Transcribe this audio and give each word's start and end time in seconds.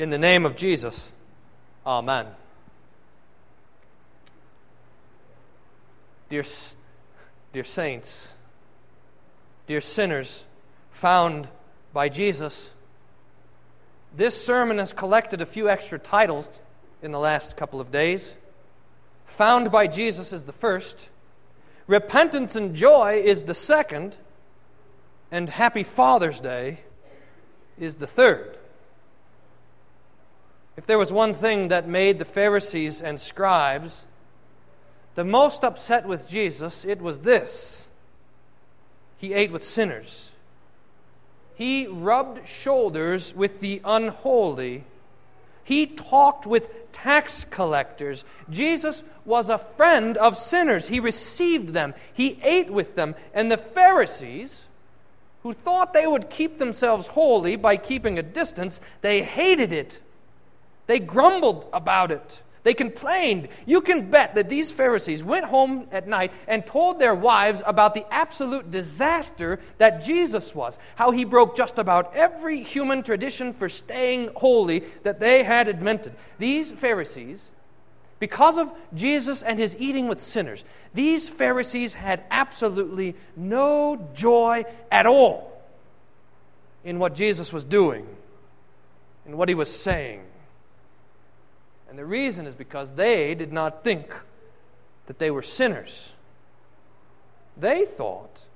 In 0.00 0.08
the 0.08 0.16
name 0.16 0.46
of 0.46 0.56
Jesus, 0.56 1.12
Amen. 1.84 2.24
Dear, 6.30 6.44
dear 7.52 7.64
saints, 7.64 8.28
dear 9.66 9.82
sinners 9.82 10.46
found 10.90 11.48
by 11.92 12.08
Jesus, 12.08 12.70
this 14.16 14.42
sermon 14.42 14.78
has 14.78 14.94
collected 14.94 15.42
a 15.42 15.46
few 15.46 15.68
extra 15.68 15.98
titles 15.98 16.62
in 17.02 17.12
the 17.12 17.20
last 17.20 17.58
couple 17.58 17.78
of 17.78 17.92
days. 17.92 18.36
Found 19.26 19.70
by 19.70 19.86
Jesus 19.86 20.32
is 20.32 20.44
the 20.44 20.52
first, 20.54 21.10
Repentance 21.86 22.56
and 22.56 22.74
Joy 22.74 23.20
is 23.22 23.42
the 23.42 23.54
second, 23.54 24.16
and 25.30 25.50
Happy 25.50 25.82
Father's 25.82 26.40
Day 26.40 26.80
is 27.78 27.96
the 27.96 28.06
third. 28.06 28.56
If 30.76 30.86
there 30.86 30.98
was 30.98 31.12
one 31.12 31.34
thing 31.34 31.68
that 31.68 31.88
made 31.88 32.18
the 32.18 32.24
Pharisees 32.24 33.00
and 33.00 33.20
scribes 33.20 34.04
the 35.14 35.24
most 35.24 35.64
upset 35.64 36.06
with 36.06 36.28
Jesus, 36.28 36.84
it 36.84 37.00
was 37.00 37.20
this 37.20 37.88
he 39.20 39.34
ate 39.34 39.52
with 39.52 39.62
sinners. 39.62 40.30
He 41.54 41.86
rubbed 41.86 42.48
shoulders 42.48 43.34
with 43.34 43.60
the 43.60 43.82
unholy. 43.84 44.84
He 45.62 45.86
talked 45.86 46.46
with 46.46 46.90
tax 46.92 47.44
collectors. 47.50 48.24
Jesus 48.48 49.02
was 49.26 49.50
a 49.50 49.58
friend 49.58 50.16
of 50.16 50.38
sinners. 50.38 50.88
He 50.88 51.00
received 51.00 51.74
them, 51.74 51.92
he 52.14 52.40
ate 52.42 52.70
with 52.70 52.94
them. 52.94 53.14
And 53.34 53.52
the 53.52 53.58
Pharisees, 53.58 54.64
who 55.42 55.52
thought 55.52 55.92
they 55.92 56.06
would 56.06 56.30
keep 56.30 56.58
themselves 56.58 57.08
holy 57.08 57.56
by 57.56 57.76
keeping 57.76 58.18
a 58.18 58.22
distance, 58.22 58.80
they 59.02 59.22
hated 59.22 59.70
it. 59.70 59.98
They 60.90 60.98
grumbled 60.98 61.68
about 61.72 62.10
it. 62.10 62.42
They 62.64 62.74
complained. 62.74 63.46
You 63.64 63.80
can 63.80 64.10
bet 64.10 64.34
that 64.34 64.48
these 64.48 64.72
Pharisees 64.72 65.22
went 65.22 65.44
home 65.44 65.86
at 65.92 66.08
night 66.08 66.32
and 66.48 66.66
told 66.66 66.98
their 66.98 67.14
wives 67.14 67.62
about 67.64 67.94
the 67.94 68.04
absolute 68.12 68.72
disaster 68.72 69.60
that 69.78 70.02
Jesus 70.02 70.52
was, 70.52 70.80
how 70.96 71.12
he 71.12 71.24
broke 71.24 71.56
just 71.56 71.78
about 71.78 72.16
every 72.16 72.60
human 72.60 73.04
tradition 73.04 73.52
for 73.52 73.68
staying 73.68 74.30
holy 74.34 74.80
that 75.04 75.20
they 75.20 75.44
had 75.44 75.68
invented. 75.68 76.12
These 76.40 76.72
Pharisees, 76.72 77.40
because 78.18 78.58
of 78.58 78.72
Jesus 78.92 79.44
and 79.44 79.60
his 79.60 79.76
eating 79.78 80.08
with 80.08 80.20
sinners, 80.20 80.64
these 80.92 81.28
Pharisees 81.28 81.94
had 81.94 82.24
absolutely 82.32 83.14
no 83.36 84.08
joy 84.12 84.64
at 84.90 85.06
all 85.06 85.62
in 86.82 86.98
what 86.98 87.14
Jesus 87.14 87.52
was 87.52 87.62
doing, 87.62 88.08
in 89.24 89.36
what 89.36 89.48
he 89.48 89.54
was 89.54 89.72
saying. 89.72 90.22
And 91.90 91.98
the 91.98 92.06
reason 92.06 92.46
is 92.46 92.54
because 92.54 92.92
they 92.92 93.34
did 93.34 93.52
not 93.52 93.82
think 93.82 94.14
that 95.06 95.18
they 95.18 95.32
were 95.32 95.42
sinners. 95.42 96.12
They 97.56 97.84
thought 97.84 98.46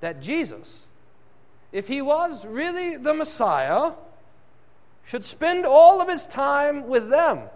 that 0.00 0.22
Jesus, 0.22 0.86
if 1.72 1.88
he 1.88 2.00
was 2.00 2.46
really 2.46 2.96
the 2.96 3.12
Messiah, 3.12 3.94
should 5.04 5.24
spend 5.24 5.66
all 5.66 6.00
of 6.00 6.08
his 6.08 6.24
time 6.26 6.86
with 6.86 7.10
them 7.10 7.50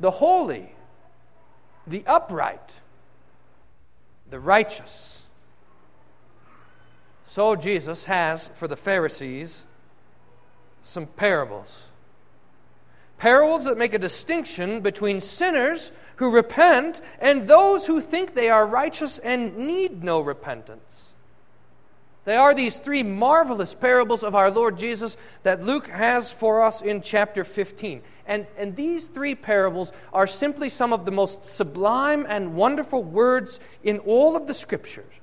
the 0.00 0.10
holy, 0.10 0.74
the 1.86 2.02
upright, 2.04 2.80
the 4.28 4.40
righteous. 4.40 5.22
So 7.28 7.54
Jesus 7.54 8.04
has 8.04 8.48
for 8.54 8.66
the 8.66 8.76
Pharisees 8.76 9.64
some 10.82 11.06
parables 11.06 11.87
parables 13.18 13.64
that 13.64 13.76
make 13.76 13.94
a 13.94 13.98
distinction 13.98 14.80
between 14.80 15.20
sinners 15.20 15.90
who 16.16 16.30
repent 16.30 17.00
and 17.20 17.46
those 17.46 17.86
who 17.86 18.00
think 18.00 18.34
they 18.34 18.48
are 18.48 18.66
righteous 18.66 19.18
and 19.18 19.56
need 19.56 20.02
no 20.02 20.20
repentance. 20.20 21.04
They 22.24 22.36
are 22.36 22.54
these 22.54 22.78
three 22.78 23.02
marvelous 23.02 23.72
parables 23.72 24.22
of 24.22 24.34
our 24.34 24.50
Lord 24.50 24.76
Jesus 24.76 25.16
that 25.44 25.64
Luke 25.64 25.86
has 25.86 26.30
for 26.30 26.62
us 26.62 26.82
in 26.82 27.00
chapter 27.00 27.42
15. 27.42 28.02
And, 28.26 28.46
and 28.58 28.76
these 28.76 29.06
three 29.06 29.34
parables 29.34 29.92
are 30.12 30.26
simply 30.26 30.68
some 30.68 30.92
of 30.92 31.06
the 31.06 31.10
most 31.10 31.44
sublime 31.44 32.26
and 32.28 32.54
wonderful 32.54 33.02
words 33.02 33.60
in 33.82 33.98
all 34.00 34.36
of 34.36 34.46
the 34.46 34.52
scriptures. 34.52 35.14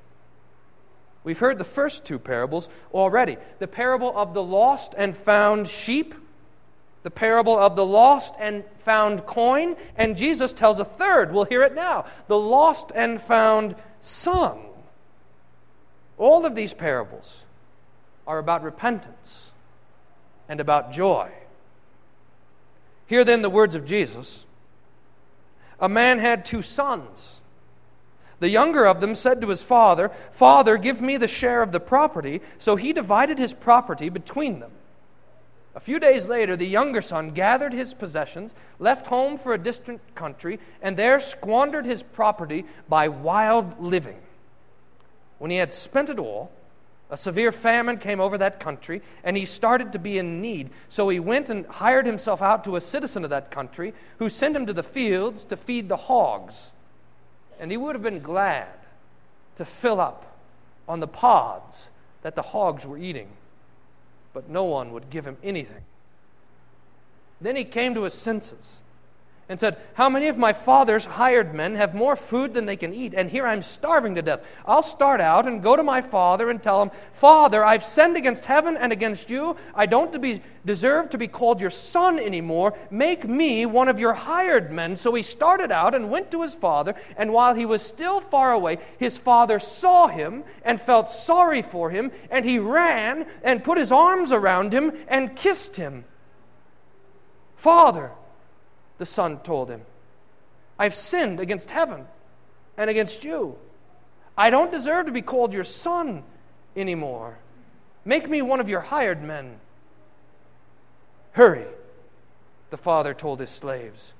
We've 1.24 1.38
heard 1.38 1.60
the 1.60 1.64
first 1.64 2.06
two 2.06 2.18
parables 2.18 2.70
already 2.92 3.38
the 3.60 3.68
parable 3.68 4.12
of 4.18 4.34
the 4.34 4.44
lost 4.44 4.96
and 4.98 5.16
found 5.16 5.68
sheep 5.68 6.16
the 7.06 7.12
parable 7.12 7.56
of 7.56 7.76
the 7.76 7.86
lost 7.86 8.34
and 8.40 8.64
found 8.84 9.28
coin, 9.28 9.76
and 9.96 10.18
Jesus 10.18 10.52
tells 10.52 10.80
a 10.80 10.84
third. 10.84 11.32
We'll 11.32 11.44
hear 11.44 11.62
it 11.62 11.76
now 11.76 12.06
the 12.28 12.38
lost 12.38 12.92
and 12.96 13.22
found 13.22 13.76
son. 14.02 14.58
All 16.18 16.48
of 16.48 16.56
these 16.56 16.74
parables 16.74 17.44
are 18.26 18.40
about 18.40 18.64
repentance 18.64 19.52
and 20.50 20.60
about 20.60 20.92
joy. 20.92 21.30
Hear 23.06 23.24
then 23.24 23.44
the 23.44 23.52
words 23.52 23.76
of 23.76 23.86
Jesus. 23.86 24.44
A 25.80 25.88
man 25.88 26.18
had 26.18 26.44
two 26.44 26.64
sons. 26.64 27.40
The 28.40 28.50
younger 28.50 28.88
of 28.88 29.00
them 29.00 29.14
said 29.14 29.42
to 29.42 29.50
his 29.50 29.62
father, 29.62 30.10
Father, 30.32 30.76
give 30.76 31.02
me 31.02 31.18
the 31.18 31.28
share 31.28 31.62
of 31.62 31.72
the 31.72 31.80
property. 31.80 32.42
So 32.58 32.76
he 32.76 32.94
divided 32.94 33.38
his 33.38 33.54
property 33.54 34.10
between 34.10 34.60
them. 34.60 34.72
A 35.76 35.80
few 35.82 36.00
days 36.00 36.30
later, 36.30 36.56
the 36.56 36.66
younger 36.66 37.02
son 37.02 37.32
gathered 37.32 37.74
his 37.74 37.94
possessions, 37.94 38.56
left 38.80 39.08
home 39.08 39.38
for 39.38 39.54
a 39.54 39.58
distant 39.58 40.00
country, 40.16 40.58
and 40.82 40.96
there 40.96 41.20
squandered 41.20 41.86
his 41.86 42.02
property 42.02 42.66
by 42.88 43.10
wild 43.10 43.82
living. 43.82 44.18
When 45.38 45.52
he 45.52 45.58
had 45.58 45.74
spent 45.74 46.10
it 46.10 46.18
all, 46.18 46.50
a 47.10 47.18
severe 47.18 47.52
famine 47.52 47.98
came 47.98 48.22
over 48.22 48.38
that 48.38 48.62
country, 48.62 49.02
and 49.24 49.36
he 49.36 49.46
started 49.46 49.92
to 49.92 50.00
be 50.00 50.18
in 50.18 50.42
need. 50.42 50.70
So 50.88 51.10
he 51.10 51.20
went 51.20 51.50
and 51.50 51.66
hired 51.68 52.06
himself 52.06 52.42
out 52.42 52.64
to 52.64 52.78
a 52.78 52.82
citizen 52.82 53.26
of 53.26 53.30
that 53.32 53.52
country 53.52 53.94
who 54.18 54.30
sent 54.30 54.56
him 54.56 54.66
to 54.68 54.74
the 54.74 54.82
fields 54.82 55.44
to 55.46 55.58
feed 55.58 55.90
the 55.90 55.98
hogs. 55.98 56.72
And 57.60 57.70
he 57.70 57.78
would 57.78 57.96
have 57.96 58.02
been 58.02 58.22
glad 58.22 58.70
to 59.58 59.66
fill 59.66 60.00
up 60.00 60.38
on 60.88 61.02
the 61.02 61.08
pods 61.08 61.90
that 62.22 62.36
the 62.36 62.42
hogs 62.42 62.86
were 62.86 62.98
eating 62.98 63.28
but 64.36 64.50
no 64.50 64.66
one 64.66 64.92
would 64.92 65.10
give 65.10 65.26
him 65.26 65.38
anything. 65.42 65.84
Then 67.40 67.56
he 67.56 67.64
came 67.64 67.96
to 67.96 68.04
his 68.04 68.14
senses 68.14 68.82
and 69.48 69.60
said, 69.60 69.78
How 69.94 70.10
many 70.10 70.28
of 70.28 70.38
my 70.40 70.54
father's 70.54 71.06
hired 71.06 71.54
men 71.54 71.76
have 71.76 71.94
more 71.94 72.16
food 72.16 72.56
than 72.56 72.66
they 72.66 72.76
can 72.76 72.94
eat? 72.94 73.14
And 73.14 73.30
here 73.30 73.46
I'm 73.46 73.62
starving 73.62 74.16
to 74.16 74.24
death. 74.24 74.44
I'll 74.66 74.82
start 74.82 75.22
out 75.22 75.46
and 75.46 75.62
go 75.62 75.76
to 75.76 75.84
my 75.84 76.02
father 76.02 76.50
and 76.50 76.62
tell 76.62 76.82
him, 76.82 76.90
Father, 77.14 77.64
I've 77.64 77.84
sinned 77.84 78.18
against 78.18 78.46
heaven 78.46 78.76
and 78.76 78.92
against 78.92 79.30
you. 79.30 79.56
I 79.76 79.86
don't 79.86 80.12
to 80.14 80.20
be, 80.20 80.42
deserve 80.66 81.12
to 81.12 81.20
be 81.20 81.28
called 81.28 81.62
your 81.62 81.70
son 81.70 82.18
anymore. 82.18 82.76
Make 82.90 83.28
me 83.28 83.68
one 83.68 83.88
of 83.88 84.00
your 84.00 84.14
hired 84.14 84.72
men. 84.72 84.98
So 84.98 85.14
he 85.14 85.22
started 85.22 85.72
out 85.72 85.94
and 85.94 86.10
went 86.10 86.32
to 86.32 86.42
his 86.42 86.56
father. 86.56 86.96
And 87.16 87.32
while 87.32 87.54
he 87.54 87.68
was 87.68 87.84
still 87.84 88.22
far 88.22 88.52
away, 88.52 88.80
his 88.98 89.20
father 89.20 89.60
saw 89.60 90.08
him 90.08 90.44
and 90.64 90.82
felt 90.82 91.12
sorry 91.12 91.62
for 91.62 91.92
him. 91.92 92.12
And 92.32 92.46
he 92.46 92.58
ran 92.58 93.28
and 93.44 93.64
put 93.64 93.78
his 93.78 93.92
arms 93.92 94.32
around 94.32 94.74
him 94.74 94.92
and 95.08 95.36
kissed 95.36 95.76
him. 95.76 96.06
Father, 97.58 98.12
the 98.98 99.06
son 99.06 99.40
told 99.40 99.70
him. 99.70 99.82
I've 100.78 100.96
sinned 100.96 101.40
against 101.40 101.70
heaven 101.70 102.06
and 102.78 102.90
against 102.90 103.24
you. 103.24 103.58
I 104.38 104.50
don't 104.50 104.72
deserve 104.72 105.06
to 105.06 105.12
be 105.12 105.22
called 105.22 105.54
your 105.54 105.64
son 105.64 106.24
anymore. 106.76 107.38
Make 108.04 108.30
me 108.30 108.42
one 108.42 108.60
of 108.60 108.70
your 108.70 108.82
hired 108.82 109.24
men. 109.24 109.58
Hurry, 111.32 111.66
the 112.70 112.78
father 112.78 113.14
told 113.14 113.40
his 113.40 113.50
slaves. 113.50 114.14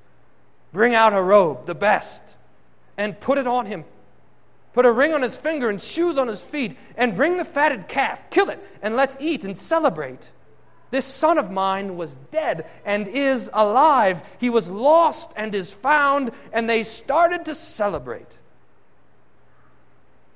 Bring 0.72 0.94
out 0.94 1.14
a 1.14 1.22
robe, 1.22 1.66
the 1.66 1.74
best, 1.74 2.22
and 2.96 3.18
put 3.20 3.38
it 3.38 3.46
on 3.46 3.66
him. 3.66 3.84
Put 4.72 4.84
a 4.84 4.92
ring 4.92 5.14
on 5.14 5.22
his 5.22 5.36
finger 5.36 5.70
and 5.70 5.80
shoes 5.80 6.18
on 6.18 6.28
his 6.28 6.42
feet, 6.42 6.76
and 6.96 7.16
bring 7.16 7.36
the 7.38 7.44
fatted 7.44 7.88
calf. 7.88 8.28
Kill 8.30 8.50
it, 8.50 8.62
and 8.82 8.96
let's 8.96 9.16
eat 9.20 9.44
and 9.44 9.56
celebrate. 9.56 10.30
This 10.90 11.04
son 11.04 11.38
of 11.38 11.50
mine 11.50 11.96
was 11.96 12.16
dead 12.30 12.66
and 12.84 13.08
is 13.08 13.50
alive. 13.52 14.22
He 14.38 14.50
was 14.50 14.68
lost 14.68 15.32
and 15.36 15.54
is 15.54 15.72
found, 15.72 16.30
and 16.52 16.70
they 16.70 16.84
started 16.84 17.44
to 17.46 17.54
celebrate. 17.54 18.38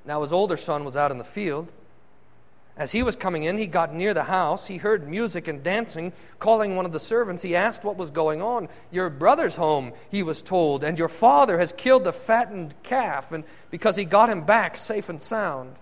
Now 0.05 0.21
his 0.23 0.33
older 0.33 0.57
son 0.57 0.83
was 0.83 0.95
out 0.95 1.11
in 1.11 1.17
the 1.17 1.23
field. 1.23 1.71
As 2.77 2.91
he 2.93 3.03
was 3.03 3.15
coming 3.15 3.43
in, 3.43 3.57
he 3.57 3.67
got 3.67 3.93
near 3.93 4.13
the 4.13 4.23
house. 4.23 4.67
He 4.67 4.77
heard 4.77 5.07
music 5.07 5.47
and 5.47 5.61
dancing. 5.61 6.13
Calling 6.39 6.75
one 6.75 6.85
of 6.85 6.93
the 6.93 6.99
servants, 6.99 7.43
he 7.43 7.55
asked 7.55 7.83
what 7.83 7.97
was 7.97 8.09
going 8.09 8.41
on. 8.41 8.69
Your 8.91 9.09
brother's 9.09 9.55
home, 9.55 9.91
he 10.09 10.23
was 10.23 10.41
told, 10.41 10.83
and 10.83 10.97
your 10.97 11.09
father 11.09 11.59
has 11.59 11.73
killed 11.73 12.05
the 12.05 12.13
fattened 12.13 12.73
calf, 12.81 13.31
and 13.31 13.43
because 13.69 13.97
he 13.97 14.05
got 14.05 14.29
him 14.29 14.41
back 14.41 14.77
safe 14.77 15.09
and 15.09 15.21
sound. 15.21 15.75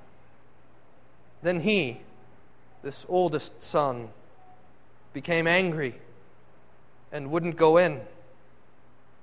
Then 1.41 1.61
he, 1.61 2.01
this 2.81 3.05
oldest 3.07 3.63
son, 3.63 4.09
became 5.13 5.47
angry 5.47 5.95
and 7.11 7.31
wouldn't 7.31 7.55
go 7.55 7.77
in. 7.77 8.01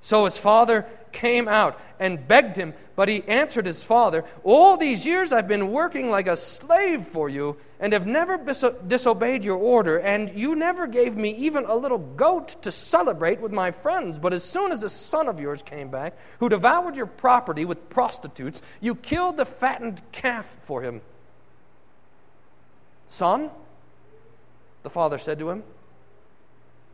So 0.00 0.24
his 0.24 0.38
father 0.38 0.86
came 1.10 1.48
out 1.48 1.80
and 1.98 2.28
begged 2.28 2.56
him, 2.56 2.74
but 2.94 3.08
he 3.08 3.24
answered 3.24 3.66
his 3.66 3.82
father, 3.82 4.24
All 4.44 4.76
these 4.76 5.04
years 5.04 5.32
I've 5.32 5.48
been 5.48 5.72
working 5.72 6.10
like 6.10 6.28
a 6.28 6.36
slave 6.36 7.06
for 7.08 7.28
you 7.28 7.56
and 7.80 7.92
have 7.92 8.06
never 8.06 8.38
disobeyed 8.38 9.44
your 9.44 9.56
order, 9.56 9.98
and 9.98 10.30
you 10.38 10.54
never 10.54 10.86
gave 10.86 11.16
me 11.16 11.30
even 11.34 11.64
a 11.64 11.74
little 11.74 11.98
goat 11.98 12.62
to 12.62 12.70
celebrate 12.70 13.40
with 13.40 13.52
my 13.52 13.70
friends. 13.70 14.18
But 14.18 14.32
as 14.32 14.44
soon 14.44 14.72
as 14.72 14.82
a 14.82 14.90
son 14.90 15.26
of 15.26 15.40
yours 15.40 15.62
came 15.62 15.88
back, 15.88 16.16
who 16.38 16.48
devoured 16.48 16.94
your 16.94 17.06
property 17.06 17.64
with 17.64 17.90
prostitutes, 17.90 18.62
you 18.80 18.94
killed 18.94 19.36
the 19.36 19.44
fattened 19.44 20.00
calf 20.12 20.56
for 20.62 20.82
him. 20.82 21.00
Son, 23.08 23.50
the 24.82 24.90
father 24.90 25.18
said 25.18 25.38
to 25.40 25.50
him, 25.50 25.64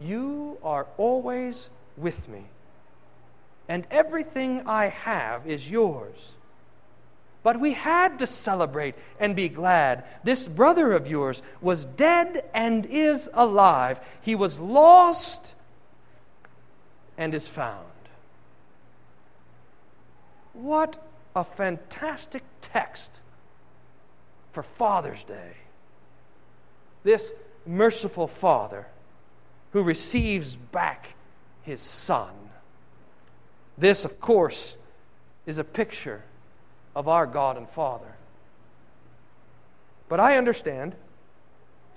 You 0.05 0.59
are 0.63 0.87
always 0.97 1.71
with 1.97 2.29
me 2.29 2.45
and 3.69 3.87
everything 3.91 4.63
I 4.67 4.89
have 4.89 5.47
is 5.47 5.71
yours. 5.71 6.33
But 7.43 7.59
we 7.59 7.73
had 7.73 8.19
to 8.19 8.27
celebrate 8.27 8.95
and 9.19 9.35
be 9.35 9.49
glad. 9.49 10.05
This 10.23 10.47
brother 10.47 10.93
of 10.93 11.09
yours 11.09 11.43
was 11.61 11.87
dead 11.87 12.45
and 12.55 12.87
is 12.87 13.31
alive. 13.33 14.01
He 14.21 14.35
was 14.35 14.59
lost 14.59 15.55
and 17.17 17.35
is 17.35 17.49
found. 17.49 17.87
What 20.53 21.03
a 21.35 21.43
fantastic 21.43 22.43
text 22.61 23.21
for 24.53 24.63
Father's 24.63 25.25
Day. 25.25 25.55
This 27.03 27.33
merciful 27.67 28.29
Father 28.29 28.87
who 29.73 29.83
receives 29.83 30.57
back 30.57 31.15
his 31.63 31.81
Son 31.81 32.33
this, 33.83 34.05
of 34.05 34.21
course, 34.21 34.77
is 35.47 35.59
a 35.59 35.65
picture 35.65 36.23
of 36.95 37.09
our 37.09 37.27
God 37.27 37.57
and 37.57 37.69
Father. 37.69 38.15
But 40.09 40.21
I 40.21 40.37
understand 40.37 40.95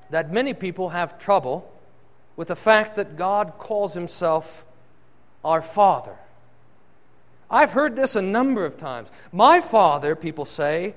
that 0.10 0.31
many 0.31 0.54
people 0.54 0.89
have 0.89 1.19
trouble 1.19 1.72
with 2.36 2.48
the 2.48 2.56
fact 2.56 2.95
that 2.95 3.18
God 3.18 3.54
calls 3.57 3.94
himself 3.94 4.66
our 5.44 5.62
Father. 5.62 6.16
I've 7.51 7.74
heard 7.74 7.95
this 7.95 8.16
a 8.16 8.21
number 8.21 8.66
of 8.66 8.78
times. 8.78 9.10
My 9.31 9.62
father, 9.62 10.16
people 10.16 10.45
say, 10.45 10.95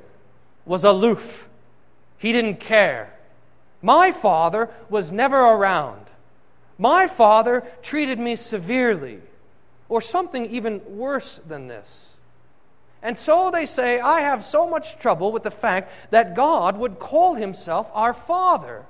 was 0.64 0.84
aloof. 0.84 1.48
He 2.16 2.32
didn't 2.32 2.60
care. 2.60 3.14
My 3.82 4.10
father 4.10 4.70
was 4.88 5.12
never 5.12 5.36
around. 5.36 6.07
My 6.78 7.08
father 7.08 7.64
treated 7.82 8.18
me 8.18 8.36
severely 8.36 9.20
or 9.88 10.00
something 10.00 10.46
even 10.46 10.80
worse 10.86 11.40
than 11.46 11.66
this. 11.66 12.10
And 13.02 13.18
so 13.18 13.50
they 13.50 13.66
say, 13.66 14.00
I 14.00 14.20
have 14.20 14.44
so 14.44 14.68
much 14.68 14.98
trouble 14.98 15.32
with 15.32 15.42
the 15.42 15.50
fact 15.50 15.92
that 16.10 16.34
God 16.34 16.78
would 16.78 16.98
call 16.98 17.34
himself 17.34 17.88
our 17.92 18.12
Father. 18.12 18.84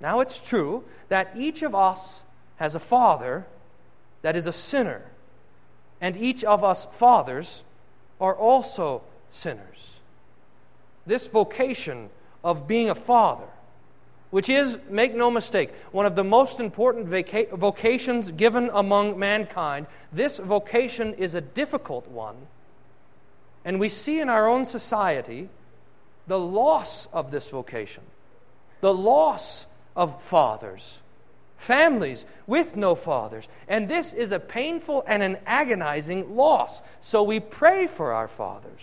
Now 0.00 0.20
it's 0.20 0.38
true 0.38 0.84
that 1.08 1.32
each 1.36 1.62
of 1.62 1.74
us 1.74 2.20
has 2.56 2.74
a 2.74 2.80
father 2.80 3.46
that 4.22 4.36
is 4.36 4.46
a 4.46 4.52
sinner, 4.52 5.02
and 6.00 6.16
each 6.16 6.42
of 6.42 6.64
us 6.64 6.86
fathers 6.90 7.62
are 8.20 8.34
also 8.34 9.02
sinners. 9.30 9.96
This 11.06 11.28
vocation 11.28 12.10
of 12.42 12.66
being 12.66 12.90
a 12.90 12.94
father 12.94 13.46
which 14.30 14.48
is, 14.48 14.78
make 14.90 15.14
no 15.14 15.30
mistake, 15.30 15.72
one 15.92 16.06
of 16.06 16.16
the 16.16 16.24
most 16.24 16.60
important 16.60 17.06
vaca- 17.06 17.54
vocations 17.56 18.30
given 18.32 18.70
among 18.72 19.18
mankind. 19.18 19.86
This 20.12 20.38
vocation 20.38 21.14
is 21.14 21.34
a 21.34 21.40
difficult 21.40 22.08
one. 22.08 22.36
And 23.64 23.80
we 23.80 23.88
see 23.88 24.20
in 24.20 24.28
our 24.28 24.48
own 24.48 24.66
society 24.66 25.48
the 26.26 26.38
loss 26.38 27.06
of 27.12 27.30
this 27.30 27.48
vocation, 27.48 28.02
the 28.80 28.94
loss 28.94 29.66
of 29.94 30.22
fathers, 30.22 30.98
families 31.56 32.24
with 32.46 32.76
no 32.76 32.94
fathers. 32.94 33.48
And 33.68 33.88
this 33.88 34.12
is 34.12 34.32
a 34.32 34.40
painful 34.40 35.04
and 35.06 35.22
an 35.22 35.38
agonizing 35.46 36.36
loss. 36.36 36.82
So 37.00 37.22
we 37.22 37.40
pray 37.40 37.86
for 37.86 38.12
our 38.12 38.28
fathers, 38.28 38.82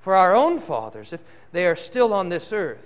for 0.00 0.14
our 0.14 0.34
own 0.34 0.58
fathers, 0.58 1.12
if 1.12 1.20
they 1.52 1.66
are 1.66 1.76
still 1.76 2.12
on 2.12 2.28
this 2.28 2.52
earth. 2.52 2.78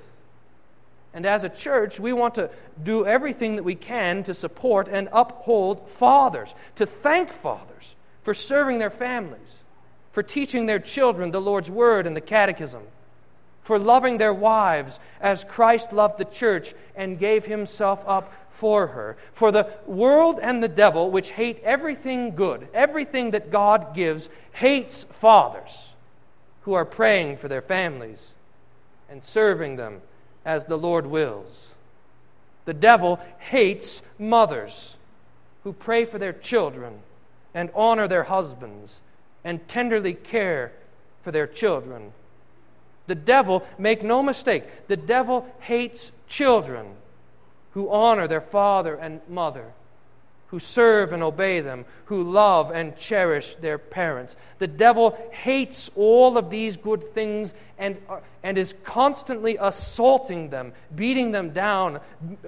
And 1.13 1.27
as 1.27 1.43
a 1.43 1.49
church, 1.49 1.99
we 1.99 2.13
want 2.13 2.37
to 2.37 2.51
do 2.83 3.05
everything 3.05 3.57
that 3.57 3.65
we 3.65 3.75
can 3.75 4.23
to 4.25 4.35
support 4.35 4.89
and 4.89 5.09
uphold 5.13 5.89
fathers, 5.89 6.55
to 6.77 6.87
thank 6.87 7.33
fathers 7.33 7.97
for 8.23 8.33
serving 8.33 8.79
their 8.79 8.91
families, 8.91 9.59
for 10.13 10.23
teaching 10.23 10.67
their 10.67 10.79
children 10.79 11.31
the 11.31 11.41
Lord's 11.41 11.71
Word 11.71 12.07
and 12.07 12.17
the 12.17 12.21
Catechism, 12.21 12.83
for 13.65 13.79
loving 13.79 14.19
their 14.19 14.35
wives 14.35 15.01
as 15.21 15.45
Christ 15.45 15.93
loved 15.93 16.19
the 16.19 16.25
church 16.25 16.75
and 16.95 17.19
gave 17.19 17.45
himself 17.45 18.05
up 18.07 18.33
for 18.51 18.89
her. 18.89 19.17
For 19.33 19.51
the 19.51 19.69
world 19.87 20.39
and 20.41 20.63
the 20.63 20.69
devil, 20.69 21.11
which 21.11 21.31
hate 21.31 21.61
everything 21.65 22.37
good, 22.37 22.69
everything 22.73 23.33
that 23.33 23.51
God 23.51 23.95
gives, 23.95 24.29
hates 24.53 25.05
fathers 25.05 25.89
who 26.63 26.75
are 26.75 26.85
praying 26.85 27.39
for 27.39 27.49
their 27.49 27.63
families 27.63 28.35
and 29.09 29.25
serving 29.25 29.77
them 29.77 30.03
as 30.45 30.65
the 30.65 30.79
Lord 30.79 31.07
wills. 31.07 31.75
The 32.65 32.75
devil 32.75 33.21
hates 33.39 34.03
mothers 34.19 34.97
who 35.65 35.73
pray 35.73 36.05
for 36.05 36.19
their 36.19 36.33
children 36.33 37.01
and 37.55 37.71
honor 37.75 38.07
their 38.07 38.25
husbands 38.25 39.01
and 39.45 39.67
tenderly 39.69 40.15
care 40.15 40.73
for 41.23 41.33
their 41.33 41.47
children. 41.47 42.13
The 43.07 43.15
devil, 43.15 43.67
make 43.79 44.03
no 44.03 44.23
mistake, 44.23 44.65
the 44.89 44.97
devil 44.97 45.47
hates 45.61 46.13
children 46.29 46.87
who 47.73 47.91
honor 47.91 48.27
their 48.27 48.41
father 48.41 48.95
and 48.95 49.21
mother 49.29 49.73
who 50.51 50.59
serve 50.59 51.13
and 51.13 51.23
obey 51.23 51.61
them, 51.61 51.85
who 52.07 52.25
love 52.25 52.73
and 52.73 52.97
cherish 52.97 53.55
their 53.61 53.79
parents. 53.79 54.37
The 54.59 54.67
devil 54.67 55.17
hates 55.31 55.93
all 55.95 56.37
of 56.37 56.51
these 56.51 56.77
good 56.77 57.15
things 57.15 57.55
and, 57.79 57.97
uh, 58.09 58.19
and 58.43 58.59
is 58.59 58.75
constantly 58.83 59.57
assaulting 59.61 60.51
them, 60.51 60.73
beating 60.93 61.31
them 61.31 61.51
down, 61.51 62.01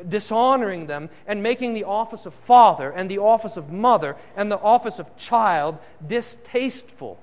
dishonoring 0.09 0.89
them, 0.89 1.11
and 1.29 1.45
making 1.45 1.75
the 1.75 1.85
office 1.85 2.27
of 2.27 2.35
father 2.35 2.91
and 2.91 3.09
the 3.09 3.19
office 3.19 3.57
of 3.57 3.71
mother 3.71 4.17
and 4.35 4.51
the 4.51 4.59
office 4.59 4.99
of 4.99 5.17
child 5.17 5.79
distasteful, 6.05 7.21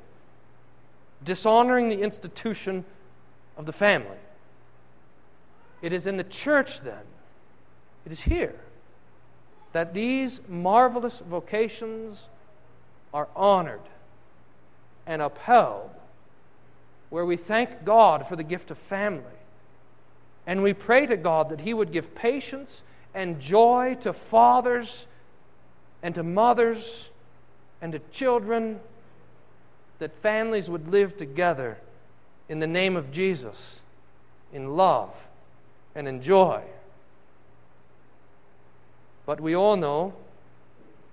dishonoring 1.25 1.89
the 1.89 2.01
institution 2.01 2.85
of 3.57 3.65
the 3.65 3.73
family. 3.73 4.17
It 5.81 5.91
is 5.91 6.07
in 6.07 6.15
the 6.15 6.23
church, 6.23 6.79
then, 6.79 7.03
it 8.05 8.13
is 8.13 8.21
here 8.21 8.55
that 9.73 9.93
these 9.93 10.41
marvelous 10.47 11.19
vocations 11.19 12.27
are 13.13 13.27
honored 13.35 13.81
and 15.05 15.21
upheld, 15.21 15.89
where 17.09 17.25
we 17.25 17.37
thank 17.37 17.83
God 17.83 18.27
for 18.27 18.35
the 18.35 18.43
gift 18.43 18.71
of 18.71 18.77
family. 18.77 19.23
And 20.45 20.63
we 20.63 20.73
pray 20.73 21.05
to 21.05 21.17
God 21.17 21.49
that 21.49 21.61
He 21.61 21.73
would 21.73 21.91
give 21.91 22.15
patience 22.15 22.83
and 23.13 23.39
joy 23.39 23.97
to 24.01 24.13
fathers 24.13 25.05
and 26.01 26.15
to 26.15 26.23
mothers 26.23 27.09
and 27.81 27.91
to 27.93 27.99
children, 28.11 28.79
that 29.99 30.13
families 30.21 30.69
would 30.69 30.89
live 30.89 31.17
together 31.17 31.77
in 32.47 32.59
the 32.59 32.67
name 32.67 32.95
of 32.95 33.11
Jesus 33.11 33.79
in 34.53 34.75
love 34.75 35.13
and 35.95 36.07
in 36.07 36.21
joy. 36.21 36.63
But 39.29 39.41
we 39.41 39.55
all 39.55 39.77
know 39.77 40.15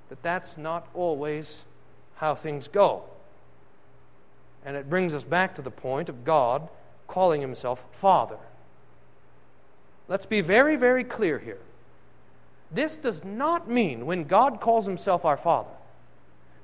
that 0.09 0.23
that's 0.23 0.57
not 0.57 0.89
always 0.95 1.65
how 2.15 2.35
things 2.35 2.67
go. 2.67 3.03
And 4.65 4.75
it 4.75 4.89
brings 4.89 5.13
us 5.13 5.23
back 5.23 5.55
to 5.57 5.61
the 5.61 5.71
point 5.71 6.09
of 6.09 6.25
God 6.25 6.67
calling 7.09 7.43
himself 7.43 7.85
Father. 7.93 8.39
Let's 10.09 10.25
be 10.25 10.41
very, 10.41 10.77
very 10.77 11.05
clear 11.05 11.39
here. 11.39 11.59
This 12.73 12.97
does 12.97 13.23
not 13.23 13.69
mean, 13.69 14.07
when 14.07 14.25
God 14.25 14.63
calls 14.63 14.87
himself 14.87 15.27
our 15.27 15.37
Father, 15.37 15.77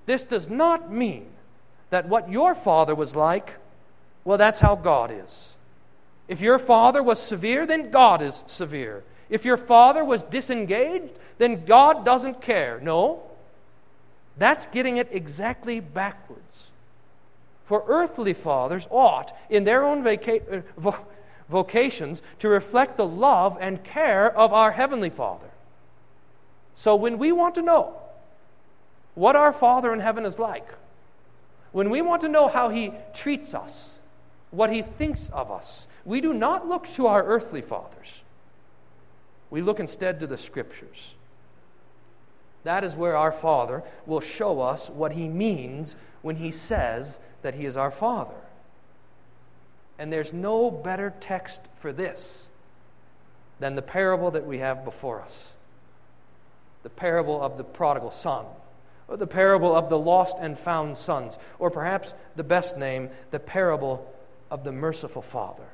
this 0.07 0.25
does 0.25 0.49
not 0.49 0.91
mean 0.91 1.27
that 1.91 2.09
what 2.09 2.31
your 2.31 2.55
father 2.55 2.95
was 2.95 3.15
like, 3.15 3.57
well, 4.25 4.39
that's 4.39 4.61
how 4.61 4.75
God 4.75 5.11
is. 5.15 5.55
If 6.29 6.41
your 6.41 6.59
father 6.59 7.03
was 7.03 7.21
severe, 7.21 7.67
then 7.67 7.91
God 7.91 8.23
is 8.23 8.43
severe. 8.47 9.05
If 9.33 9.47
your 9.47 9.57
father 9.57 10.05
was 10.05 10.23
disengaged, 10.23 11.19
then 11.39 11.65
God 11.65 12.05
doesn't 12.05 12.43
care. 12.43 12.79
No. 12.83 13.23
That's 14.37 14.67
getting 14.67 14.99
it 14.99 15.09
exactly 15.11 15.81
backwards. 15.81 16.69
For 17.65 17.83
earthly 17.89 18.35
fathers 18.35 18.87
ought, 18.91 19.35
in 19.49 19.65
their 19.65 19.85
own 19.85 20.05
vaca- 20.05 20.59
uh, 20.59 20.61
vo- 20.77 21.07
vocations, 21.49 22.21
to 22.41 22.49
reflect 22.49 22.99
the 22.99 23.07
love 23.07 23.57
and 23.59 23.83
care 23.83 24.31
of 24.37 24.53
our 24.53 24.73
Heavenly 24.73 25.09
Father. 25.09 25.49
So 26.75 26.95
when 26.95 27.17
we 27.17 27.33
want 27.33 27.55
to 27.55 27.63
know 27.63 27.97
what 29.15 29.35
our 29.35 29.55
Father 29.55 29.95
in 29.95 30.01
heaven 30.01 30.27
is 30.27 30.39
like, 30.39 30.69
when 31.73 31.89
we 31.89 32.03
want 32.03 32.21
to 32.21 32.29
know 32.29 32.49
how 32.49 32.69
He 32.69 32.93
treats 33.15 33.55
us, 33.55 33.99
what 34.51 34.71
He 34.71 34.83
thinks 34.83 35.31
of 35.31 35.51
us, 35.51 35.87
we 36.05 36.21
do 36.21 36.35
not 36.35 36.69
look 36.69 36.87
to 36.97 37.07
our 37.07 37.25
earthly 37.25 37.63
fathers. 37.63 38.21
We 39.53 39.61
look 39.61 39.81
instead 39.81 40.19
to 40.21 40.27
the 40.27 40.39
Scriptures. 40.39 41.15
That 42.65 42.85
is 42.85 42.95
where 42.95 43.19
our 43.19 43.33
Father 43.33 43.83
will 44.07 44.23
show 44.23 44.63
us 44.63 44.89
what 44.89 45.13
He 45.13 45.29
means 45.29 45.95
when 46.23 46.37
He 46.37 46.51
says 46.51 47.19
that 47.43 47.55
He 47.55 47.67
is 47.67 47.77
our 47.77 47.91
Father. 47.91 48.41
And 49.99 50.11
there's 50.11 50.33
no 50.33 50.71
better 50.71 51.13
text 51.21 51.61
for 51.81 51.93
this 51.93 52.49
than 53.61 53.75
the 53.75 53.83
parable 53.83 54.31
that 54.31 54.47
we 54.47 54.59
have 54.59 54.87
before 54.87 55.21
us 55.21 55.53
the 56.83 56.91
parable 56.91 57.41
of 57.41 57.59
the 57.59 57.65
prodigal 57.65 58.11
son, 58.11 58.47
or 59.07 59.19
the 59.19 59.27
parable 59.27 59.77
of 59.77 59.91
the 59.91 59.99
lost 59.99 60.37
and 60.41 60.59
found 60.59 60.97
sons, 60.97 61.37
or 61.59 61.71
perhaps 61.71 62.15
the 62.37 62.43
best 62.43 62.79
name, 62.79 63.11
the 63.31 63.39
parable 63.39 64.11
of 64.51 64.65
the 64.65 64.73
merciful 64.73 65.23
Father. 65.23 65.69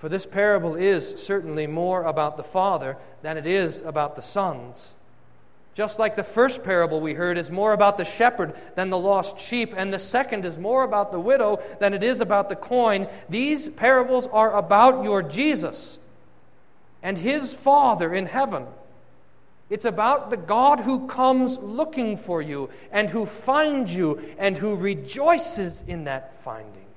For 0.00 0.08
this 0.08 0.24
parable 0.24 0.76
is 0.76 1.22
certainly 1.22 1.66
more 1.66 2.04
about 2.04 2.38
the 2.38 2.42
Father 2.42 2.96
than 3.20 3.36
it 3.36 3.46
is 3.46 3.82
about 3.82 4.16
the 4.16 4.22
sons. 4.22 4.94
Just 5.74 5.98
like 5.98 6.16
the 6.16 6.24
first 6.24 6.64
parable 6.64 7.02
we 7.02 7.12
heard 7.12 7.36
is 7.36 7.50
more 7.50 7.74
about 7.74 7.98
the 7.98 8.06
shepherd 8.06 8.54
than 8.76 8.88
the 8.88 8.98
lost 8.98 9.38
sheep, 9.38 9.74
and 9.76 9.92
the 9.92 9.98
second 9.98 10.46
is 10.46 10.56
more 10.56 10.84
about 10.84 11.12
the 11.12 11.20
widow 11.20 11.62
than 11.80 11.92
it 11.92 12.02
is 12.02 12.20
about 12.20 12.48
the 12.48 12.56
coin, 12.56 13.08
these 13.28 13.68
parables 13.68 14.26
are 14.28 14.56
about 14.56 15.04
your 15.04 15.22
Jesus 15.22 15.98
and 17.02 17.18
his 17.18 17.54
Father 17.54 18.12
in 18.12 18.24
heaven. 18.24 18.66
It's 19.68 19.84
about 19.84 20.30
the 20.30 20.36
God 20.38 20.80
who 20.80 21.06
comes 21.08 21.58
looking 21.58 22.16
for 22.16 22.40
you 22.40 22.70
and 22.90 23.08
who 23.08 23.26
finds 23.26 23.94
you 23.94 24.34
and 24.38 24.56
who 24.56 24.76
rejoices 24.76 25.84
in 25.86 26.04
that 26.04 26.42
finding. 26.42 26.89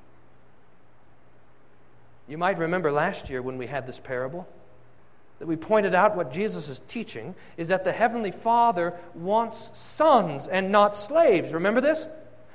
You 2.27 2.37
might 2.37 2.57
remember 2.57 2.91
last 2.91 3.29
year 3.29 3.41
when 3.41 3.57
we 3.57 3.67
had 3.67 3.85
this 3.85 3.99
parable 3.99 4.47
that 5.39 5.47
we 5.47 5.55
pointed 5.55 5.93
out 5.93 6.15
what 6.15 6.31
Jesus 6.31 6.69
is 6.69 6.81
teaching 6.87 7.35
is 7.57 7.67
that 7.67 7.83
the 7.83 7.91
Heavenly 7.91 8.31
Father 8.31 8.93
wants 9.13 9.77
sons 9.77 10.47
and 10.47 10.71
not 10.71 10.95
slaves. 10.95 11.51
Remember 11.51 11.81
this? 11.81 12.07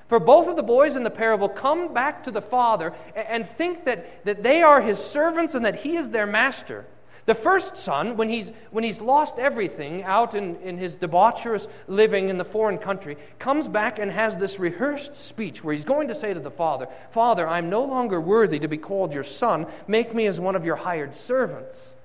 For 0.09 0.19
both 0.19 0.49
of 0.49 0.57
the 0.57 0.63
boys 0.63 0.97
in 0.97 1.03
the 1.03 1.11
parable 1.11 1.51
come 1.51 1.93
back 1.93 2.25
to 2.25 2.31
the 2.31 2.41
Father 2.41 2.95
and 3.15 3.47
think 3.47 3.85
that, 3.85 4.25
that 4.25 4.43
they 4.43 4.63
are 4.63 4.81
his 4.81 4.99
servants 4.99 5.55
and 5.55 5.67
that 5.67 5.81
he 5.81 5.97
is 5.97 6.09
their 6.09 6.27
master. 6.27 6.87
The 7.29 7.35
first 7.35 7.77
son, 7.77 8.17
when 8.17 8.31
he's, 8.31 8.53
when 8.71 8.85
he's 8.85 9.03
lost 9.03 9.39
everything 9.39 10.03
out 10.03 10.35
in, 10.35 10.57
in 10.63 10.79
his 10.79 10.97
debaucherous 10.97 11.69
living 11.87 12.31
in 12.31 12.39
the 12.39 12.45
foreign 12.45 12.79
country, 12.79 13.19
comes 13.39 13.69
back 13.69 13.99
and 13.99 14.11
has 14.11 14.39
this 14.39 14.59
rehearsed 14.59 15.15
speech 15.15 15.63
where 15.63 15.75
he's 15.75 15.85
going 15.85 16.09
to 16.09 16.15
say 16.15 16.33
to 16.33 16.41
the 16.41 16.51
father, 16.51 16.89
Father, 17.11 17.47
I'm 17.47 17.69
no 17.69 17.85
longer 17.85 18.19
worthy 18.19 18.59
to 18.61 18.67
be 18.67 18.79
called 18.79 19.13
your 19.13 19.25
son. 19.25 19.67
Make 19.87 20.15
me 20.15 20.27
as 20.27 20.41
one 20.41 20.57
of 20.57 20.65
your 20.65 20.77
hired 20.77 21.15
servants. 21.15 21.97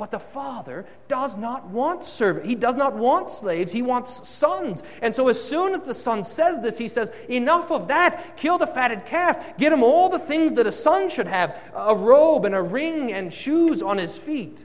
But 0.00 0.10
the 0.10 0.18
father 0.18 0.86
does 1.08 1.36
not 1.36 1.68
want 1.68 2.06
servants. 2.06 2.48
He 2.48 2.54
does 2.54 2.74
not 2.74 2.96
want 2.96 3.28
slaves. 3.28 3.70
He 3.70 3.82
wants 3.82 4.26
sons. 4.26 4.82
And 5.02 5.14
so, 5.14 5.28
as 5.28 5.38
soon 5.38 5.74
as 5.74 5.82
the 5.82 5.92
son 5.92 6.24
says 6.24 6.58
this, 6.62 6.78
he 6.78 6.88
says, 6.88 7.12
Enough 7.28 7.70
of 7.70 7.88
that. 7.88 8.34
Kill 8.38 8.56
the 8.56 8.66
fatted 8.66 9.04
calf. 9.04 9.58
Get 9.58 9.74
him 9.74 9.82
all 9.82 10.08
the 10.08 10.18
things 10.18 10.54
that 10.54 10.66
a 10.66 10.72
son 10.72 11.10
should 11.10 11.26
have 11.26 11.54
a 11.74 11.94
robe 11.94 12.46
and 12.46 12.54
a 12.54 12.62
ring 12.62 13.12
and 13.12 13.32
shoes 13.32 13.82
on 13.82 13.98
his 13.98 14.16
feet. 14.16 14.64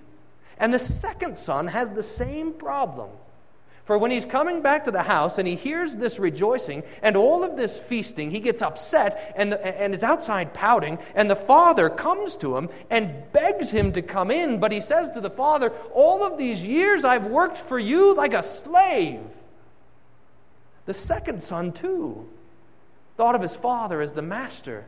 And 0.58 0.74
the 0.74 0.80
second 0.80 1.38
son 1.38 1.68
has 1.68 1.89
the 1.89 2.01
same 2.01 2.54
problem. 2.54 3.10
For 3.86 4.00
when 4.00 4.10
he's 4.10 4.25
coming 4.25 4.62
back 4.62 4.86
to 4.86 4.92
the 4.92 5.04
house 5.04 5.38
and 5.38 5.48
he 5.48 5.56
hears 5.56 5.96
this 5.96 6.18
rejoicing 6.18 6.82
and 7.04 7.15
all 7.15 7.44
of 7.44 7.56
this 7.56 7.77
feasting, 7.77 8.32
he 8.32 8.39
gets 8.39 8.63
upset 8.63 9.34
and, 9.36 9.54
and 9.54 9.94
is 9.94 10.01
outside 10.01 10.56
pouting. 10.56 10.98
And 11.13 11.30
the 11.30 11.36
father 11.36 11.92
comes 11.92 12.36
to 12.38 12.58
him 12.58 12.70
and 12.89 13.32
begs 13.32 13.70
him 13.70 13.92
to 13.94 14.01
come 14.01 14.32
in. 14.32 14.60
But 14.60 14.72
he 14.72 14.82
says 14.82 15.12
to 15.12 15.22
the 15.22 15.30
father, 15.30 15.70
All 15.94 16.24
of 16.24 16.39
these 16.39 16.63
years 16.63 17.04
I've 17.04 17.25
worked 17.25 17.60
for 17.60 17.77
you 17.77 18.15
like 18.15 18.34
a 18.34 18.42
slave. 18.42 19.22
The 20.88 20.94
second 20.96 21.44
son, 21.44 21.72
too, 21.72 22.27
thought 23.18 23.36
of 23.36 23.42
his 23.42 23.56
father 23.56 24.01
as 24.01 24.13
the 24.13 24.22
master 24.24 24.86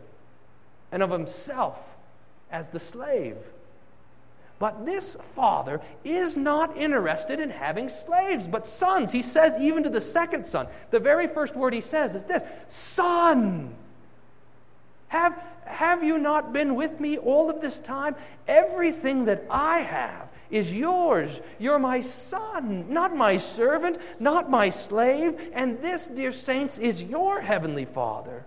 and 0.92 1.04
of 1.04 1.12
himself 1.12 1.80
as 2.52 2.68
the 2.70 2.80
slave. 2.80 3.38
But 4.60 4.86
this 4.86 5.16
father 5.36 5.82
is 6.04 6.36
not 6.36 6.76
interested 6.78 7.40
in 7.40 7.50
having 7.50 7.90
slaves, 7.90 8.48
but 8.48 8.68
sons. 8.68 9.12
He 9.12 9.22
says, 9.22 9.56
even 9.60 9.84
to 9.84 9.90
the 9.90 10.02
second 10.02 10.46
son, 10.46 10.68
the 10.90 11.00
very 11.00 11.28
first 11.28 11.56
word 11.56 11.74
he 11.74 11.82
says 11.82 12.16
is 12.16 12.24
this 12.24 12.44
Son, 12.68 13.76
have, 15.10 15.42
have 15.66 16.04
you 16.04 16.18
not 16.18 16.54
been 16.54 16.76
with 16.76 17.00
me 17.00 17.18
all 17.18 17.50
of 17.50 17.62
this 17.62 17.80
time? 17.80 18.16
Everything 18.48 19.26
that 19.26 19.44
I 19.50 19.80
have 19.80 20.28
is 20.50 20.74
yours. 20.74 21.40
You're 21.60 21.80
my 21.80 22.02
son, 22.02 22.86
not 22.90 23.16
my 23.16 23.38
servant, 23.38 24.00
not 24.20 24.50
my 24.50 24.70
slave. 24.70 25.40
And 25.54 25.82
this, 25.82 26.08
dear 26.08 26.32
saints, 26.32 26.78
is 26.78 27.04
your 27.04 27.42
heavenly 27.42 27.86
father. 27.86 28.46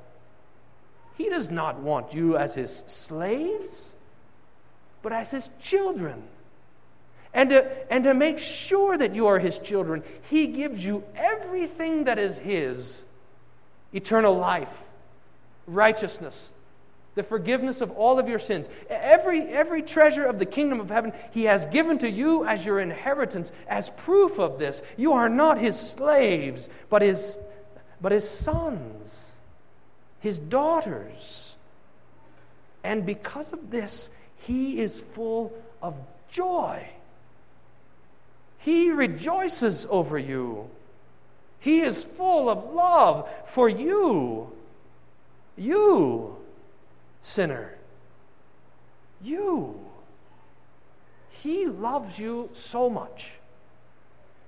He 1.16 1.28
does 1.28 1.50
not 1.50 1.78
want 1.78 2.14
you 2.14 2.36
as 2.36 2.54
his 2.54 2.82
slaves 2.86 3.92
but 5.02 5.12
as 5.12 5.30
his 5.30 5.48
children. 5.62 6.22
And 7.32 7.50
to, 7.50 7.92
and 7.92 8.04
to 8.04 8.14
make 8.14 8.38
sure 8.38 8.98
that 8.98 9.14
you 9.14 9.28
are 9.28 9.38
his 9.38 9.58
children, 9.58 10.02
he 10.28 10.48
gives 10.48 10.84
you 10.84 11.04
everything 11.14 12.04
that 12.04 12.18
is 12.18 12.38
his 12.38 13.02
eternal 13.92 14.36
life, 14.36 14.72
righteousness, 15.66 16.50
the 17.14 17.22
forgiveness 17.22 17.80
of 17.80 17.92
all 17.92 18.18
of 18.18 18.28
your 18.28 18.38
sins. 18.38 18.68
Every, 18.88 19.42
every 19.42 19.82
treasure 19.82 20.24
of 20.24 20.38
the 20.38 20.46
kingdom 20.46 20.80
of 20.80 20.90
heaven 20.90 21.12
he 21.32 21.44
has 21.44 21.64
given 21.66 21.98
to 21.98 22.10
you 22.10 22.44
as 22.44 22.64
your 22.64 22.80
inheritance, 22.80 23.52
as 23.68 23.90
proof 23.90 24.38
of 24.38 24.58
this. 24.58 24.82
You 24.96 25.12
are 25.12 25.28
not 25.28 25.58
his 25.58 25.78
slaves, 25.78 26.68
but 26.88 27.02
his, 27.02 27.38
but 28.00 28.12
his 28.12 28.28
sons, 28.28 29.36
his 30.18 30.38
daughters. 30.38 31.56
And 32.82 33.04
because 33.04 33.52
of 33.52 33.70
this, 33.70 34.08
he 34.40 34.80
is 34.80 35.00
full 35.00 35.52
of 35.82 35.94
joy. 36.30 36.88
He 38.58 38.90
rejoices 38.90 39.86
over 39.88 40.18
you. 40.18 40.68
He 41.60 41.80
is 41.80 42.04
full 42.04 42.48
of 42.48 42.72
love 42.72 43.28
for 43.46 43.68
you. 43.68 44.52
You, 45.56 46.36
sinner. 47.22 47.74
You. 49.22 49.78
He 51.30 51.66
loves 51.66 52.18
you 52.18 52.50
so 52.54 52.90
much 52.90 53.32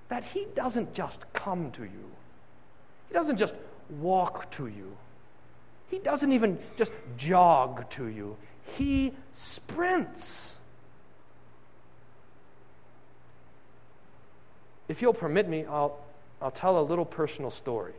that 0.08 0.24
He 0.24 0.46
doesn't 0.54 0.92
just 0.92 1.30
come 1.32 1.70
to 1.72 1.84
you, 1.84 2.10
He 3.08 3.14
doesn't 3.14 3.38
just 3.38 3.54
walk 3.88 4.50
to 4.52 4.66
you, 4.66 4.94
He 5.90 5.98
doesn't 5.98 6.32
even 6.32 6.58
just 6.76 6.92
jog 7.16 7.88
to 7.90 8.08
you 8.08 8.36
he 8.76 9.12
sprints. 9.34 10.56
If 14.88 15.00
you'll 15.00 15.14
permit 15.14 15.48
me, 15.48 15.64
I'll, 15.64 15.98
I'll 16.40 16.50
tell 16.50 16.78
a 16.78 16.82
little 16.82 17.04
personal 17.04 17.50
story. 17.50 17.94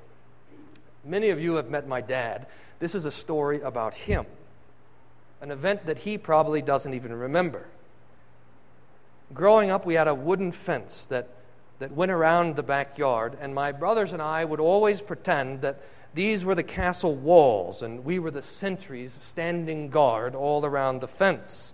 Many 1.05 1.29
of 1.29 1.41
you 1.41 1.55
have 1.55 1.69
met 1.69 1.87
my 1.87 2.01
dad. 2.01 2.47
This 2.79 2.95
is 2.95 3.05
a 3.05 3.11
story 3.11 3.61
about 3.61 3.93
him, 3.93 4.25
an 5.41 5.51
event 5.51 5.85
that 5.85 5.99
he 5.99 6.17
probably 6.17 6.61
doesn't 6.61 6.93
even 6.93 7.13
remember. 7.13 7.65
Growing 9.33 9.69
up, 9.71 9.85
we 9.85 9.95
had 9.95 10.07
a 10.07 10.13
wooden 10.13 10.51
fence 10.51 11.05
that, 11.05 11.29
that 11.79 11.91
went 11.91 12.11
around 12.11 12.55
the 12.55 12.63
backyard, 12.63 13.37
and 13.41 13.55
my 13.55 13.71
brothers 13.71 14.13
and 14.13 14.21
I 14.21 14.45
would 14.45 14.59
always 14.59 15.01
pretend 15.01 15.61
that 15.61 15.81
these 16.13 16.45
were 16.45 16.55
the 16.55 16.63
castle 16.63 17.15
walls, 17.15 17.81
and 17.81 18.05
we 18.05 18.19
were 18.19 18.31
the 18.31 18.43
sentries 18.43 19.17
standing 19.21 19.89
guard 19.89 20.35
all 20.35 20.63
around 20.65 21.01
the 21.01 21.07
fence. 21.07 21.73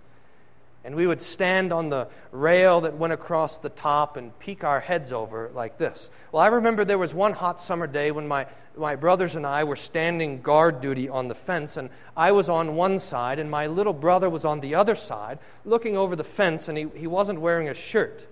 And 0.82 0.94
we 0.94 1.06
would 1.06 1.20
stand 1.20 1.74
on 1.74 1.90
the 1.90 2.08
rail 2.32 2.80
that 2.82 2.96
went 2.96 3.12
across 3.12 3.58
the 3.58 3.68
top 3.68 4.16
and 4.16 4.36
peek 4.38 4.64
our 4.64 4.80
heads 4.80 5.12
over 5.12 5.50
like 5.54 5.76
this. 5.76 6.08
Well, 6.32 6.42
I 6.42 6.46
remember 6.46 6.86
there 6.86 6.96
was 6.96 7.12
one 7.12 7.34
hot 7.34 7.60
summer 7.60 7.86
day 7.86 8.10
when 8.12 8.26
my, 8.26 8.46
my 8.78 8.96
brothers 8.96 9.34
and 9.34 9.46
I 9.46 9.64
were 9.64 9.76
standing 9.76 10.40
guard 10.40 10.80
duty 10.80 11.06
on 11.06 11.28
the 11.28 11.34
fence, 11.34 11.76
and 11.76 11.90
I 12.16 12.32
was 12.32 12.48
on 12.48 12.76
one 12.76 12.98
side, 12.98 13.38
and 13.38 13.50
my 13.50 13.66
little 13.66 13.92
brother 13.92 14.30
was 14.30 14.46
on 14.46 14.60
the 14.60 14.74
other 14.74 14.96
side, 14.96 15.38
looking 15.66 15.98
over 15.98 16.16
the 16.16 16.24
fence, 16.24 16.66
and 16.66 16.78
he, 16.78 16.86
he 16.96 17.06
wasn't 17.06 17.42
wearing 17.42 17.68
a 17.68 17.74
shirt. 17.74 18.26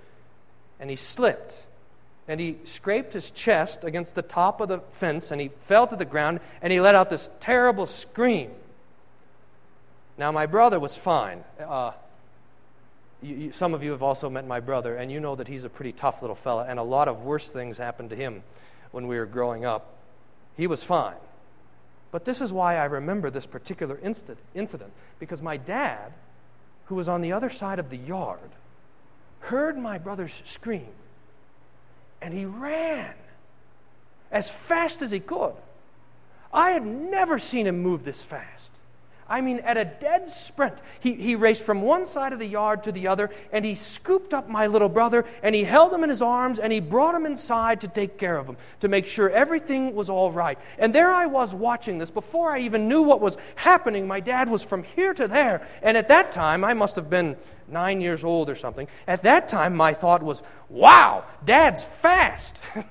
And 0.80 0.88
he 0.88 0.96
slipped 0.96 1.66
and 2.28 2.38
he 2.38 2.58
scraped 2.64 3.14
his 3.14 3.30
chest 3.30 3.84
against 3.84 4.14
the 4.14 4.22
top 4.22 4.60
of 4.60 4.68
the 4.68 4.80
fence 4.92 5.30
and 5.30 5.40
he 5.40 5.48
fell 5.48 5.86
to 5.86 5.96
the 5.96 6.04
ground 6.04 6.40
and 6.60 6.72
he 6.72 6.80
let 6.80 6.94
out 6.94 7.08
this 7.08 7.30
terrible 7.40 7.86
scream. 7.86 8.50
Now, 10.18 10.30
my 10.30 10.46
brother 10.46 10.78
was 10.78 10.94
fine. 10.94 11.42
Uh, 11.58 11.92
you, 13.22 13.34
you, 13.34 13.52
some 13.52 13.72
of 13.72 13.82
you 13.82 13.92
have 13.92 14.02
also 14.02 14.28
met 14.28 14.46
my 14.46 14.60
brother, 14.60 14.96
and 14.96 15.10
you 15.10 15.20
know 15.20 15.36
that 15.36 15.48
he's 15.48 15.64
a 15.64 15.68
pretty 15.68 15.92
tough 15.92 16.22
little 16.22 16.36
fella, 16.36 16.66
and 16.68 16.78
a 16.78 16.82
lot 16.82 17.08
of 17.08 17.22
worse 17.22 17.50
things 17.50 17.78
happened 17.78 18.10
to 18.10 18.16
him 18.16 18.42
when 18.90 19.06
we 19.06 19.16
were 19.18 19.26
growing 19.26 19.64
up. 19.64 19.94
He 20.56 20.66
was 20.66 20.82
fine. 20.82 21.16
But 22.10 22.24
this 22.24 22.40
is 22.40 22.52
why 22.52 22.76
I 22.76 22.86
remember 22.86 23.30
this 23.30 23.46
particular 23.46 23.98
incident, 24.02 24.92
because 25.18 25.42
my 25.42 25.56
dad, 25.56 26.12
who 26.86 26.94
was 26.94 27.08
on 27.08 27.20
the 27.20 27.32
other 27.32 27.50
side 27.50 27.78
of 27.78 27.90
the 27.90 27.96
yard, 27.96 28.50
heard 29.40 29.78
my 29.78 29.98
brother's 29.98 30.42
scream, 30.44 30.88
and 32.20 32.34
he 32.34 32.44
ran 32.44 33.14
as 34.30 34.50
fast 34.50 35.02
as 35.02 35.10
he 35.10 35.20
could. 35.20 35.54
I 36.52 36.70
had 36.70 36.84
never 36.84 37.38
seen 37.38 37.66
him 37.66 37.82
move 37.82 38.04
this 38.04 38.22
fast. 38.22 38.70
I 39.30 39.42
mean, 39.42 39.58
at 39.60 39.76
a 39.76 39.84
dead 39.84 40.30
sprint, 40.30 40.74
he, 41.00 41.12
he 41.12 41.36
raced 41.36 41.62
from 41.62 41.82
one 41.82 42.06
side 42.06 42.32
of 42.32 42.38
the 42.38 42.46
yard 42.46 42.84
to 42.84 42.92
the 42.92 43.08
other, 43.08 43.28
and 43.52 43.62
he 43.62 43.74
scooped 43.74 44.32
up 44.32 44.48
my 44.48 44.68
little 44.68 44.88
brother, 44.88 45.26
and 45.42 45.54
he 45.54 45.64
held 45.64 45.92
him 45.92 46.02
in 46.02 46.08
his 46.08 46.22
arms, 46.22 46.58
and 46.58 46.72
he 46.72 46.80
brought 46.80 47.14
him 47.14 47.26
inside 47.26 47.82
to 47.82 47.88
take 47.88 48.16
care 48.16 48.38
of 48.38 48.46
him, 48.46 48.56
to 48.80 48.88
make 48.88 49.06
sure 49.06 49.28
everything 49.28 49.94
was 49.94 50.08
all 50.08 50.32
right. 50.32 50.58
And 50.78 50.94
there 50.94 51.12
I 51.12 51.26
was 51.26 51.52
watching 51.54 51.98
this. 51.98 52.08
Before 52.08 52.50
I 52.52 52.60
even 52.60 52.88
knew 52.88 53.02
what 53.02 53.20
was 53.20 53.36
happening, 53.56 54.06
my 54.06 54.20
dad 54.20 54.48
was 54.48 54.64
from 54.64 54.82
here 54.82 55.12
to 55.12 55.28
there. 55.28 55.66
And 55.82 55.98
at 55.98 56.08
that 56.08 56.32
time, 56.32 56.64
I 56.64 56.72
must 56.72 56.96
have 56.96 57.10
been 57.10 57.36
nine 57.68 58.00
years 58.00 58.24
old 58.24 58.48
or 58.48 58.56
something. 58.56 58.88
At 59.06 59.24
that 59.24 59.50
time, 59.50 59.76
my 59.76 59.92
thought 59.92 60.22
was, 60.22 60.42
wow, 60.70 61.26
dad's 61.44 61.84
fast. 61.84 62.62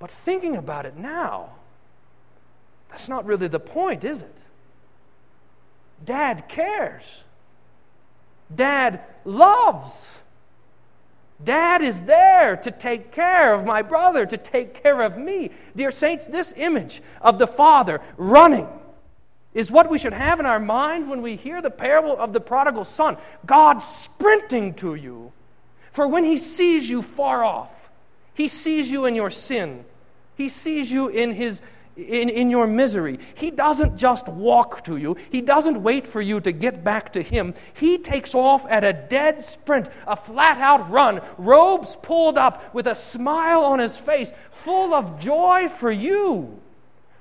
but 0.00 0.10
thinking 0.10 0.56
about 0.56 0.84
it 0.84 0.96
now, 0.96 1.52
that's 2.90 3.08
not 3.08 3.26
really 3.26 3.48
the 3.48 3.60
point, 3.60 4.04
is 4.04 4.22
it? 4.22 4.36
Dad 6.04 6.48
cares. 6.48 7.24
Dad 8.54 9.00
loves. 9.24 10.18
Dad 11.42 11.82
is 11.82 12.00
there 12.02 12.56
to 12.56 12.70
take 12.70 13.12
care 13.12 13.54
of 13.54 13.64
my 13.64 13.82
brother, 13.82 14.26
to 14.26 14.36
take 14.36 14.82
care 14.82 15.02
of 15.02 15.16
me. 15.16 15.50
Dear 15.76 15.90
saints, 15.90 16.26
this 16.26 16.52
image 16.56 17.00
of 17.20 17.38
the 17.38 17.46
Father 17.46 18.00
running 18.16 18.66
is 19.54 19.70
what 19.70 19.88
we 19.88 19.98
should 19.98 20.12
have 20.12 20.40
in 20.40 20.46
our 20.46 20.60
mind 20.60 21.08
when 21.08 21.22
we 21.22 21.36
hear 21.36 21.62
the 21.62 21.70
parable 21.70 22.16
of 22.16 22.32
the 22.32 22.40
prodigal 22.40 22.84
son. 22.84 23.16
God 23.46 23.78
sprinting 23.78 24.74
to 24.74 24.94
you. 24.94 25.32
For 25.92 26.06
when 26.06 26.24
he 26.24 26.38
sees 26.38 26.88
you 26.88 27.02
far 27.02 27.44
off, 27.44 27.74
he 28.34 28.48
sees 28.48 28.90
you 28.90 29.04
in 29.04 29.14
your 29.14 29.30
sin, 29.30 29.84
he 30.36 30.48
sees 30.48 30.90
you 30.90 31.08
in 31.08 31.34
his 31.34 31.60
in, 31.98 32.28
in 32.28 32.48
your 32.48 32.66
misery. 32.66 33.18
He 33.34 33.50
doesn't 33.50 33.96
just 33.96 34.28
walk 34.28 34.84
to 34.84 34.96
you, 34.96 35.16
He 35.30 35.40
doesn't 35.40 35.82
wait 35.82 36.06
for 36.06 36.20
you 36.20 36.40
to 36.40 36.52
get 36.52 36.84
back 36.84 37.12
to 37.14 37.22
Him. 37.22 37.54
He 37.74 37.98
takes 37.98 38.34
off 38.34 38.64
at 38.70 38.84
a 38.84 38.92
dead 38.92 39.42
sprint, 39.42 39.88
a 40.06 40.16
flat 40.16 40.58
out 40.58 40.90
run, 40.90 41.20
robes 41.36 41.96
pulled 42.00 42.38
up, 42.38 42.72
with 42.72 42.86
a 42.86 42.94
smile 42.94 43.62
on 43.62 43.80
His 43.80 43.96
face, 43.96 44.32
full 44.50 44.94
of 44.94 45.18
joy 45.18 45.68
for 45.68 45.90
you. 45.90 46.60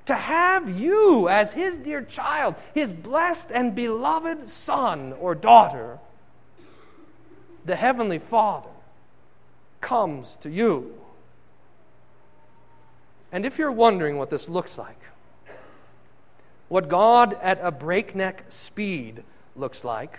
To 0.06 0.16
have 0.16 0.80
you 0.80 1.28
as 1.28 1.52
His 1.52 1.78
dear 1.78 2.04
child, 2.04 2.56
His 2.74 2.94
blessed 2.94 3.52
and 3.52 3.74
beloved 3.74 4.48
son 4.48 5.14
or 5.20 5.34
daughter, 5.34 6.00
the 7.66 7.76
Heavenly 7.76 8.20
Father 8.20 8.70
comes 9.82 10.38
to 10.42 10.50
you 10.50 10.96
and 13.32 13.46
if 13.46 13.58
you're 13.58 13.72
wondering 13.72 14.18
what 14.18 14.30
this 14.30 14.48
looks 14.48 14.78
like, 14.78 15.00
what 16.70 16.88
God 16.88 17.38
at 17.42 17.60
a 17.62 17.72
breakneck 17.72 18.46
speed 18.50 19.24
looks 19.56 19.84
like, 19.84 20.18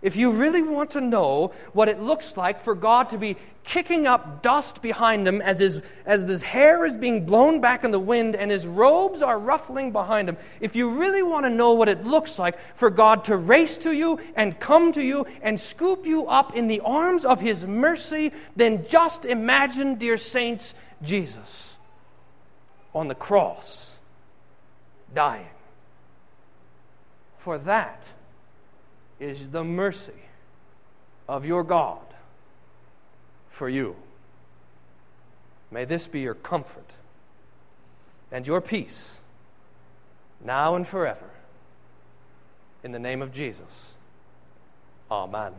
if 0.00 0.14
you 0.14 0.30
really 0.30 0.62
want 0.62 0.92
to 0.92 1.00
know 1.00 1.52
what 1.72 1.88
it 1.88 2.00
looks 2.00 2.36
like 2.36 2.62
for 2.62 2.76
God 2.76 3.10
to 3.10 3.18
be 3.18 3.36
kicking 3.64 4.06
up 4.06 4.42
dust 4.42 4.80
behind 4.80 5.26
him 5.26 5.42
as 5.42 5.58
his, 5.58 5.82
as 6.06 6.22
his 6.22 6.40
hair 6.40 6.86
is 6.86 6.94
being 6.94 7.26
blown 7.26 7.60
back 7.60 7.82
in 7.82 7.90
the 7.90 7.98
wind 7.98 8.36
and 8.36 8.48
his 8.48 8.64
robes 8.64 9.22
are 9.22 9.38
ruffling 9.38 9.90
behind 9.90 10.28
him, 10.28 10.36
if 10.60 10.76
you 10.76 10.94
really 10.94 11.22
want 11.22 11.44
to 11.46 11.50
know 11.50 11.72
what 11.72 11.88
it 11.88 12.04
looks 12.04 12.38
like 12.38 12.56
for 12.76 12.90
God 12.90 13.24
to 13.24 13.36
race 13.36 13.76
to 13.78 13.92
you 13.92 14.20
and 14.36 14.58
come 14.60 14.92
to 14.92 15.02
you 15.02 15.26
and 15.42 15.58
scoop 15.58 16.06
you 16.06 16.28
up 16.28 16.54
in 16.54 16.68
the 16.68 16.80
arms 16.80 17.24
of 17.24 17.40
his 17.40 17.66
mercy, 17.66 18.32
then 18.54 18.86
just 18.88 19.24
imagine, 19.24 19.96
dear 19.96 20.16
saints, 20.16 20.74
Jesus 21.02 21.68
on 22.94 23.08
the 23.08 23.14
cross, 23.14 23.96
dying. 25.14 25.46
For 27.38 27.58
that 27.58 28.04
is 29.20 29.50
the 29.50 29.64
mercy 29.64 30.12
of 31.28 31.44
your 31.44 31.64
God 31.64 32.00
for 33.50 33.68
you. 33.68 33.96
May 35.70 35.84
this 35.84 36.06
be 36.06 36.20
your 36.20 36.34
comfort 36.34 36.90
and 38.30 38.46
your 38.46 38.60
peace 38.60 39.18
now 40.44 40.74
and 40.74 40.86
forever. 40.86 41.30
In 42.84 42.92
the 42.92 42.98
name 42.98 43.22
of 43.22 43.32
Jesus. 43.32 43.92
Amen. 45.10 45.52